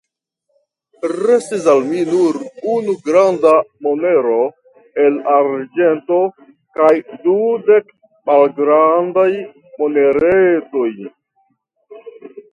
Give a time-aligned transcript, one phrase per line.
[1.09, 2.37] Restis al mi nur
[2.75, 3.51] unu granda
[3.87, 4.37] monero
[5.03, 6.17] el arĝento
[6.79, 6.89] kaj
[7.27, 7.93] dudek
[8.31, 9.27] malgrandaj
[9.83, 10.89] moneretoj.